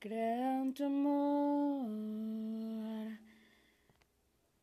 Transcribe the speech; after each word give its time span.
Creo 0.00 0.62
en 0.62 0.74
tu 0.74 0.84
amor 0.84 1.88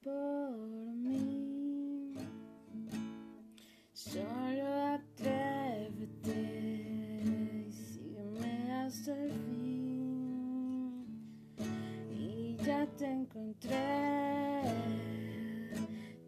por 0.02 0.58
mí. 0.96 2.14
Solo 3.92 4.66
atrévete 4.94 6.40
y 7.68 7.70
sígueme 7.70 8.72
hasta 8.72 9.12
el 9.12 9.32
fin. 9.34 11.06
Y 12.14 12.56
ya 12.64 12.88
te 12.98 13.06
encontré. 13.06 14.62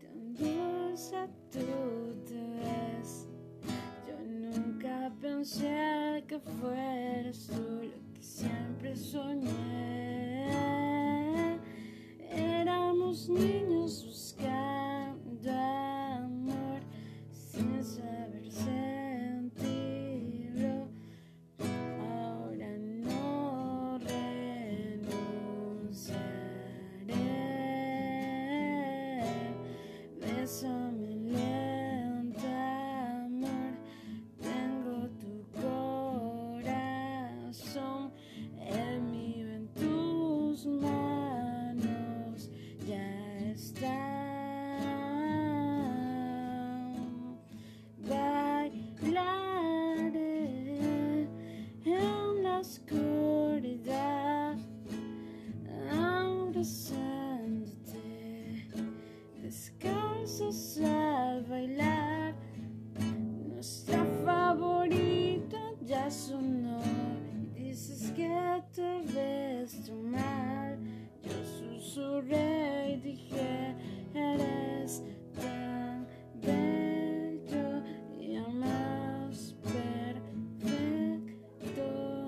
Tan 0.01 0.33
dulce 0.33 1.29
tú 1.49 1.65
te 2.25 2.41
ves. 2.59 3.29
Yo 4.05 4.19
nunca 4.25 5.09
pensé 5.21 6.25
que 6.27 6.37
fueras 6.39 7.47
tú 7.47 7.66
saber 17.83 18.51
ser. 18.51 18.76
Descalzos 59.47 60.77
al 60.83 61.43
bailar. 61.45 62.35
Nuestra 63.47 64.03
favorita 64.25 65.57
ya 65.85 66.11
sonó 66.11 66.81
y 67.55 67.69
dices 67.69 68.11
que 68.11 68.27
te 68.75 69.01
ves 69.13 69.85
tú 69.85 69.93
mal. 69.93 70.77
Yo 71.23 71.31
susurré 71.59 72.95
y 72.95 72.97
dije, 72.97 73.75
eres 74.13 75.01
tan 75.33 76.05
bello 76.41 77.83
y 78.19 78.37
más 78.53 79.55
perfecto 79.63 80.23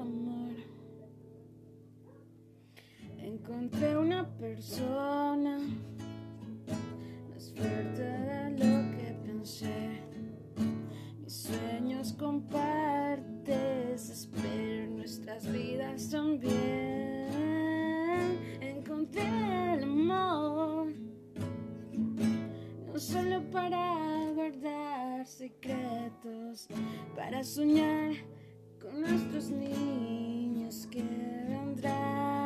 amor. 0.01 0.55
Encontré 3.17 3.97
una 3.97 4.25
persona 4.37 5.57
fuerte 7.55 8.51
lo 8.51 8.91
que 8.97 9.15
pensé. 9.25 10.01
Mis 11.21 11.33
sueños 11.33 12.13
compartes, 12.13 14.09
espero 14.09 14.87
nuestras 14.91 15.51
vidas 15.51 16.09
también. 16.09 17.29
Encontré 18.61 19.23
el 19.73 19.83
amor, 19.83 20.93
no 22.87 22.99
solo 22.99 23.41
para 23.51 24.31
guardar 24.33 25.25
secretos, 25.25 26.67
para 27.15 27.43
soñar 27.43 28.13
con 28.81 29.01
nuestros 29.01 29.49
niños 29.49 30.87
que 30.91 31.03
vendrán. 31.03 32.38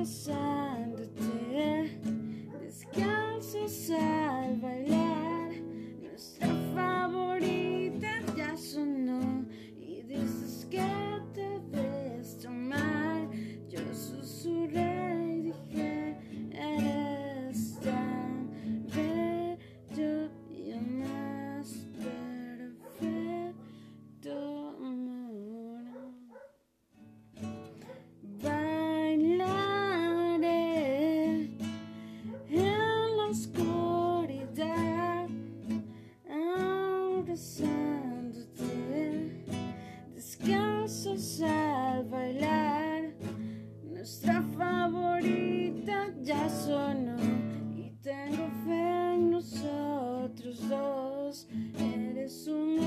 decide. 0.00 0.39
ya 46.22 46.48
sonó 46.48 47.16
y 47.76 47.90
tengo 48.02 48.48
fe 48.64 49.14
en 49.14 49.30
nosotros 49.30 50.68
dos. 50.68 51.48
Eres 51.78 52.46
un 52.46 52.78